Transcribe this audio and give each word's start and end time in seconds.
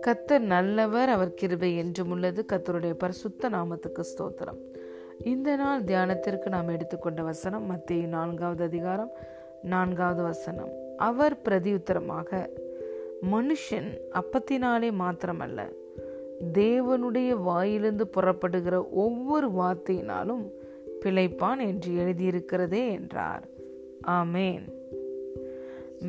கத்தர் 0.00 0.38
நல்லவர் 0.38 1.08
அவர் 1.08 1.34
கிருபை 1.34 1.76
என்றும் 1.76 2.10
உள்ளது. 2.10 2.44
கத்தருடைய 2.52 2.92
பரிசுத்த 2.92 3.50
நாமத்துக்கு 3.50 4.02
ஸ்தோத்திரம். 4.02 4.58
இந்த 5.24 5.56
நாள் 5.56 5.82
தியானத்திற்கு 5.82 6.48
நாம் 6.48 6.68
எடுத்துக்கொண்ட 6.68 7.22
வசனம் 7.22 7.66
மத்திய 7.66 8.06
நான்காவது 8.06 8.64
அதிகாரம் 8.64 9.10
நான்காவது 9.62 10.22
வசனம். 10.22 10.70
அவர் 10.96 11.36
பிரதியுத்தரமாக 11.44 12.48
மனுஷன் 13.32 13.98
அப்பத்தினாலே 14.12 14.90
மாத்திரமல்ல 14.90 15.72
தேவனுடைய 16.52 17.28
வாயிலிருந்து 17.28 18.08
புறப்படுகிற 18.08 18.88
ஒவ்வொரு 18.90 19.48
வார்த்தையினாலும் 19.48 20.50
பிழைப்பான் 21.04 21.66
என்று 21.66 21.92
எழுதியிருக்கிறதே 21.92 22.90
என்றார். 22.90 23.48
Amen. 24.06 24.74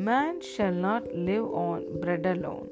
Man 0.06 0.38
shall 0.42 0.76
not 0.80 1.06
live 1.26 1.46
on 1.60 1.84
bread 2.00 2.26
alone 2.26 2.68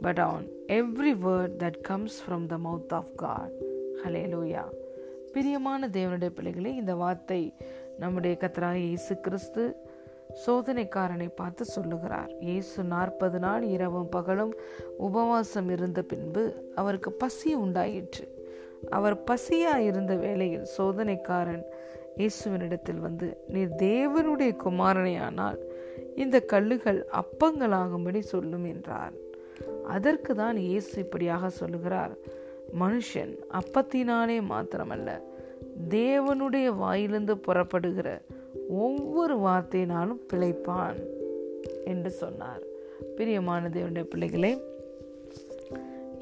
but 0.00 0.18
on 0.18 0.44
every 0.72 1.12
word 1.24 1.54
that 1.56 1.78
comes 1.82 2.18
from 2.24 2.46
the 2.46 2.58
mouth 2.58 2.94
of 2.94 3.12
God. 3.16 3.50
Hallelujah. 4.04 4.66
பிரியமான 5.34 5.88
தேவனுடைய 5.88 6.30
பிள்ளைகளே 6.30 6.70
இந்த 6.74 6.94
வார்த்தை 6.94 7.40
நம்முடைய 7.98 8.34
கத்தராக 8.40 8.78
இயேசு 8.78 9.14
கிறிஸ்து 9.20 9.64
சோதனைக்காரனை 10.44 11.28
பார்த்து 11.34 11.64
சொல்லுகிறார் 11.64 12.32
இயேசு 12.40 12.84
நாற்பது 12.84 13.38
நாள் 13.38 13.62
இரவும் 13.62 14.08
பகலும் 14.08 14.52
உபவாசம் 14.98 15.70
இருந்த 15.70 16.02
பின்பு 16.02 16.44
அவருக்கு 16.74 17.12
பசி 17.12 17.54
உண்டாயிற்று 17.54 18.26
அவர் 18.90 19.16
பசியா 19.30 19.74
இருந்த 19.88 20.14
வேளையில் 20.16 20.66
சோதனைக்காரன் 20.76 21.64
இயேசுவினிடத்தில் 22.16 23.00
வந்து 23.00 23.38
நீர் 23.48 23.74
தேவனுடைய 23.78 24.52
குமாரனையானால் 24.56 25.58
இந்த 26.22 26.36
கல்லுகள் 26.52 27.00
அப்பங்களாகும்படி 27.20 28.20
சொல்லும் 28.32 28.64
என்றார். 28.64 29.14
அதற்கு 29.94 30.32
தான் 30.34 30.56
இயேசு 30.66 30.92
இப்படியாக 31.04 31.50
சொல்லுகிறார். 31.60 32.14
மனுஷன் 32.80 33.32
அப்பத்தினாலே 33.58 34.36
மாத்திரமல்ல 34.52 35.10
தேவனுடைய 35.88 36.68
வாயிலிருந்து 36.82 37.34
புறப்படுகிற 37.46 38.08
ஒவ்வொரு 38.84 39.36
வார்த்தையினாலும் 39.46 40.20
பிழைப்பான் 40.30 40.98
என்று 41.84 42.10
சொன்னார். 42.22 42.62
பிரியமான 43.16 43.62
தேவனுடைய 43.68 44.06
பிள்ளைகளே 44.12 44.52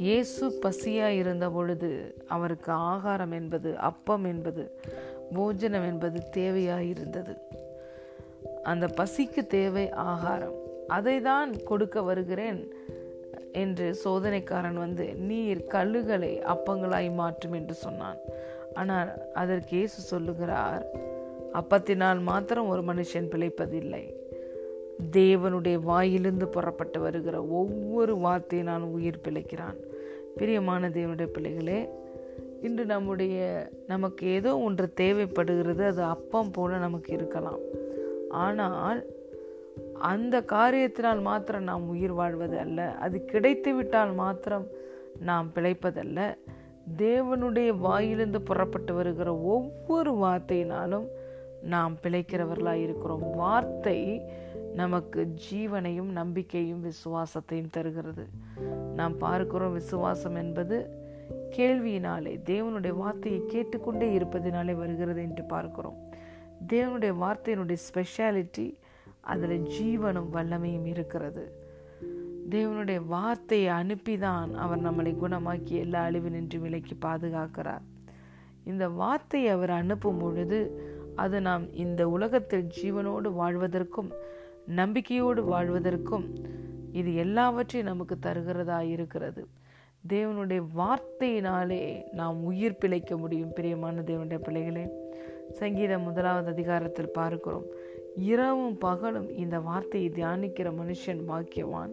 இயேசு 0.07 0.45
பசியாக 0.63 1.19
இருந்த 1.23 1.47
பொழுது 1.51 1.91
அவருக்கு 2.35 2.71
ஆகாரம் 2.91 3.33
என்பது 3.33 3.71
அப்பம் 3.91 4.25
என்பது 4.25 4.65
போஜனம் 5.35 5.87
என்பது 5.91 6.19
தேவையாக 6.37 6.85
இருந்தது. 6.95 7.35
அந்த 8.71 8.87
பசிக்கு 8.99 9.43
தேவை 9.57 9.87
ஆகாரம். 10.11 10.57
அதை 10.97 11.17
தான் 11.31 11.51
கொடுக்க 11.71 12.03
வருகிறேன் 12.09 12.61
என்று 13.63 13.87
சோதனைக்காரன் 14.05 14.79
வந்து 14.85 15.07
நீர் 15.29 15.61
கல்லுகளை 15.75 16.33
அப்பங்களாய் 16.53 17.11
மாற்றும் 17.21 17.57
என்று 17.61 17.75
சொன்னான். 17.85 18.19
ஆனால் 18.81 19.11
அதற்கு 19.43 19.73
இயேசு 19.79 20.01
சொல்லுகிறார் 20.13 20.85
அப்பத்தினால் 21.61 22.21
மாத்திரம் 22.31 22.71
ஒரு 22.73 22.83
மனுஷன் 22.91 23.31
பிழைப்பதில்லை. 23.33 24.05
தேவனுடைய 25.17 25.77
வாயிலிருந்து 25.91 26.47
புறப்பட்டு 26.57 26.99
வருகிற 27.05 27.37
ஒவ்வொரு 27.61 28.15
வார்த்தையினால் 28.25 28.85
உயிர் 28.97 29.25
பிழைக்கிறான். 29.27 29.79
பிரியமான 30.39 30.89
தேவனுடைய 30.97 31.29
பிள்ளைகளே 31.37 31.81
இன்று 32.67 32.85
நம்முடைய 32.93 33.37
நமக்கு 33.93 34.23
ஏதோ 34.37 34.53
ஒன்று 34.67 34.87
தேவைப்படுகிறது 35.01 35.83
அது 35.91 36.03
அப்பம் 36.15 36.53
போல 36.57 36.79
நமக்கு 36.87 37.11
இருக்கலாம். 37.19 37.61
ஆனால் 38.31 39.05
அந்த 39.99 40.41
காரியத்தினால் 40.41 41.21
மாத்திரம் 41.21 41.63
நாம் 41.63 41.89
உயிர் 41.89 42.13
வாழ்வது 42.13 42.59
அல்ல 42.59 42.95
அது 42.95 43.25
கிடைத்து 43.25 43.75
விட்டால் 43.75 44.15
மாத்திரம் 44.15 44.67
நாம் 45.21 45.51
பிழைப்பதல்ல. 45.55 46.37
தேவனுடைய 46.97 47.79
வாயிலிருந்து 47.79 48.43
புறப்பட்டு 48.43 48.95
வருகிற 48.95 49.37
ஒவ்வொரு 49.37 50.13
வார்த்தையினாலும் 50.13 51.07
நாம் 51.63 51.97
பிழைக்கிறவர்களாக 52.03 52.73
இருக்கிறோம். 52.73 53.31
வார்த்தை 53.31 54.23
நமக்கு 54.75 55.29
ஜீவனையும் 55.51 56.11
நம்பிக்கையும் 56.11 56.85
விசுவாசத்தையும் 56.85 57.71
தருகிறது. 57.71 58.27
நாம் 58.95 59.19
பார்க்கிறோம் 59.19 59.73
விசுவாசம் 59.73 60.35
என்பது 60.35 61.07
கேள்வியினாலே 61.57 62.41
தேவனுடைய 62.45 62.97
வார்த்தையை 62.97 63.43
கேட்டுக்கொண்டே 63.47 64.19
இருப்பதினாலே 64.19 64.75
வருகிறது 64.75 65.23
என்று 65.23 65.45
பார்க்கிறோம். 65.45 66.08
தேவனுடைய 66.67 67.15
வார்த்தையினுடைய 67.21 67.77
ஸ்பெஷாலிட்டி 67.89 68.75
அதில் 69.21 69.63
ஜீவனும் 69.63 70.27
வல்லமையும் 70.33 70.87
இருக்கிறது. 70.87 71.53
தேவனுடைய 72.51 73.07
வார்த்தையை 73.07 73.73
அனுப்பிதான் 73.73 74.55
அவர் 74.55 74.83
நம்மளை 74.83 75.15
குணமாக்கி 75.15 75.69
எல்லா 75.69 76.03
அழிவு 76.03 76.31
நின்று 76.31 76.59
விலைக்கு 76.59 76.97
பாதுகாக்கிறார். 77.09 77.83
இந்த 78.65 78.89
வார்த்தையை 78.89 79.51
அவர் 79.51 79.71
அனுப்பும் 79.71 80.19
பொழுது 80.19 80.81
அது 81.17 81.41
நாம் 81.41 81.73
இந்த 81.73 82.09
உலகத்தில் 82.09 82.71
ஜீவனோடு 82.83 83.33
வாழ்வதற்கும் 83.39 84.13
நம்பிக்கையோடு 84.67 85.45
வாழ்வதற்கும் 85.45 86.35
இது 86.93 87.15
எல்லாவற்றையும் 87.15 87.91
நமக்கு 87.91 88.19
தருகிறதா 88.23 88.81
இருக்கிறது 88.81 89.47
தேவனுடைய 90.09 90.67
வார்த்தையினாலே 90.77 92.13
நாம் 92.13 92.45
உயிர் 92.45 92.77
பிழைக்க 92.77 93.17
முடியும் 93.17 93.53
பிரியமான 93.53 94.01
தேவனுடைய 94.01 94.39
பிள்ளைகளே. 94.43 94.89
சங்கீதம் 95.53 96.03
முதலாவது 96.03 96.49
அதிகாரத்தில் 96.49 97.13
பார்க்கிறோம். 97.13 97.65
இரவும் 98.17 98.79
பகலும் 98.79 99.37
இந்த 99.37 99.61
வார்த்தையை 99.61 100.11
தியானிக்கிற 100.11 100.73
மனுஷன் 100.81 101.21
வாக்கியவான் 101.29 101.93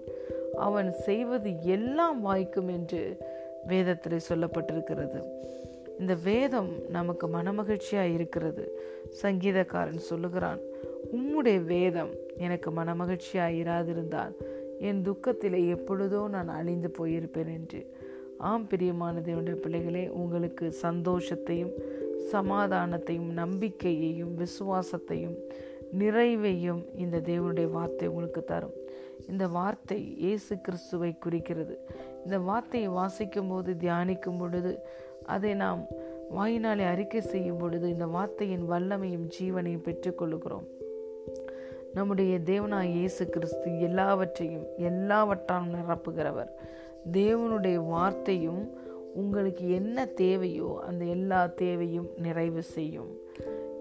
அவன் 0.55 0.91
செய்வது 0.91 1.61
எல்லாம் 1.61 2.21
வாய்க்கும் 2.21 2.67
என்று 2.67 3.17
வேதத்தில் 3.67 4.25
சொல்லப்பட்டிருக்கிறது. 4.29 5.23
இந்த 5.99 6.15
வேதம் 6.23 6.69
நமக்கு 6.89 7.27
மனமகிழ்ச்சியாக 7.27 8.13
இருக்கிறது. 8.13 8.79
சங்கீதக்காரன் 9.21 10.05
சொல்லுகிறான் 10.09 10.59
உம்முடைய 11.13 11.63
வேதம் 11.63 12.09
எனக்கு 12.37 12.71
மனமகிழ்ச்சியாக 12.71 13.57
இராதிருந்தால் 13.61 14.35
என் 14.79 15.01
துக்கத்திலே 15.01 15.67
எப்பொழுதோ 15.67 16.27
நான் 16.27 16.47
அழிந்து 16.47 16.91
போயிருப்பேன் 16.97 17.51
என்று. 17.51 17.93
ஆம் 18.37 18.67
பிரியமான 18.67 19.19
தேவனுடைய 19.19 19.53
பிள்ளைகளே 19.53 20.09
உங்களுக்கு 20.09 20.75
சந்தோஷத்தையும் 20.81 21.71
சமாதானத்தையும் 22.31 23.31
நம்பிக்கையையும் 23.33 24.37
விசுவாசத்தையும் 24.37 25.35
நிறைவையும் 25.99 26.83
இந்த 26.95 27.19
தேவனுடைய 27.19 27.71
வார்த்தை 27.71 28.07
உங்களுக்கு 28.07 28.43
தரும். 28.43 28.73
இந்த 29.27 29.47
வார்த்தை 29.47 30.15
இயேசு 30.17 30.61
கிறிஸ்துவை 30.61 31.17
குறிக்கிறது. 31.17 31.77
இந்த 32.25 32.39
வார்த்தையை 32.39 32.89
வாசிக்கும் 32.89 33.47
போது 33.47 33.73
தியானிக்கும் 33.73 34.37
பொழுது 34.37 34.79
அதை 35.25 35.53
நாம் 35.53 35.87
வாயினாலே 36.31 36.85
அறிக்கை 36.85 37.21
செய்யும் 37.21 37.57
பொழுது 37.57 37.89
இந்த 37.89 38.05
வார்த்தையின் 38.05 38.69
வல்லமையும் 38.71 39.27
ஜீவனையும் 39.39 39.83
பெற்றுக்கொள்கிறோம் 39.83 40.67
நம்முடைய 41.95 42.39
தேவனாய் 42.45 42.89
இயேசு 42.89 43.29
கிறிஸ்து 43.29 43.79
எல்லாவற்றையும் 43.79 44.65
எல்லாவற்றாலும் 44.77 45.75
நிரப்புகிறவர். 45.75 46.49
தேவனுடைய 47.11 47.87
வார்த்தையும் 47.87 48.63
உங்களுக்கு 49.13 49.71
என்ன 49.71 50.05
தேவையோ 50.05 50.83
அந்த 50.87 51.05
எல்லா 51.05 51.45
தேவையும் 51.45 52.09
நிறைவு 52.17 52.63
செய்யும். 52.63 53.11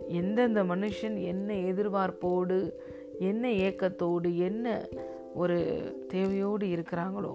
எந்தெந்த 0.09 0.63
மனுஷன் 0.65 1.17
என்ன 1.25 1.55
எதிர்பார்ப்போடு 1.55 2.73
என்ன 3.19 3.49
ஏக்கத்தோடு 3.49 4.37
என்ன 4.39 4.89
ஒரு 5.35 5.59
தேவையோடு 6.09 6.67
இருக்கிறாங்களோ 6.77 7.35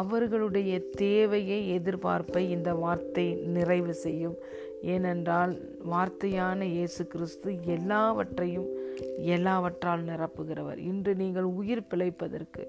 அவர்களுடைய 0.00 0.72
தேவையை 0.90 1.60
எதிர்பார்ப்பை 1.78 2.42
இந்த 2.56 2.74
வார்த்தை 2.74 3.34
நிறைவு 3.34 3.94
செய்யும். 3.94 4.36
ஏனென்றால் 4.82 5.52
வார்த்தையான 5.84 6.64
இயேசு 6.64 7.06
கிறிஸ்து 7.06 7.50
எல்லாவற்றையும் 7.64 8.70
எல்லாவற்றால் 9.16 10.04
நிரப்புகிறவர். 10.04 10.78
இன்று 10.78 11.14
நீங்கள் 11.14 11.42
உயிர் 11.42 11.88
பிழைப்பதற்கு 11.90 12.62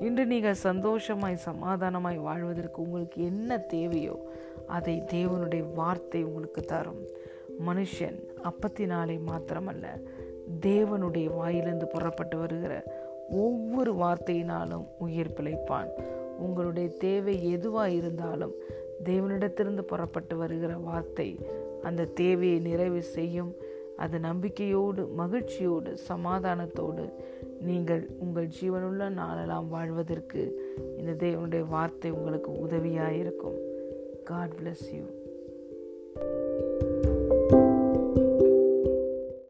இன்று 0.00 0.26
நீங்கள் 0.26 0.62
சந்தோஷமாய் 0.68 1.44
சமாதானமாய் 1.44 2.18
வாழ்வதற்கு 2.18 2.82
உங்களுக்கு 2.82 3.22
என்ன 3.22 3.58
தேவையோ 3.58 4.16
அதை 4.66 5.02
தேவனுடைய 5.10 5.74
வார்த்தை 5.74 6.24
உங்களுக்கு 6.24 6.62
தரும். 6.62 7.02
மனுஷன் 7.66 8.18
அப்பத்தினாலே 8.42 9.18
மாத்திரமல்ல 9.26 9.86
தேவனுடைய 10.60 11.34
வாயிலிருந்து 11.36 11.86
புறப்பட்டு 11.86 12.38
வருகிற 12.38 12.74
ஒவ்வொரு 13.30 13.92
வார்த்தையினாலும் 13.94 14.86
உயிர் 14.98 15.36
பிழைப்பான். 15.36 15.90
உங்களுடைய 16.38 16.88
தேவை 16.98 17.50
எதுவாக 17.50 17.90
இருந்தாலும் 17.90 18.54
தேவனிடத்திலிருந்து 19.04 19.80
புறப்பட்டு 19.80 20.36
வருகிற 20.36 20.76
வார்த்தை 20.76 21.38
அந்த 21.82 22.04
தேவையை 22.04 22.58
நிறைவு 22.58 23.02
செய்யும். 23.02 23.54
அது 23.98 24.16
நம்பிக்கையோடு 24.18 25.02
மகிழ்ச்சியோடு 25.16 25.92
சமாதானத்தோடு 26.08 27.04
நீங்கள் 27.60 28.02
உங்கள் 28.18 28.52
ஜீவனுள்ள 28.60 29.08
நாளெல்லாம் 29.12 29.68
வாழ்வதற்கு 29.68 30.42
இந்த 30.98 31.12
தேவனுடைய 31.24 31.64
வார்த்தை 31.68 32.10
உங்களுக்கு 32.10 32.52
உதவியாக 32.58 33.16
இருக்கும் 33.16 33.58
காட் 34.24 34.56
பிளஸ் 34.60 34.86
யூ 34.94 35.04